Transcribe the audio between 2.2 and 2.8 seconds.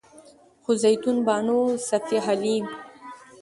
حليم